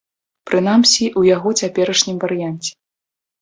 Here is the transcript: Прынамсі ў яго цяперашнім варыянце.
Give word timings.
Прынамсі 0.51 1.05
ў 1.19 1.31
яго 1.35 1.49
цяперашнім 1.67 2.17
варыянце. 2.25 2.71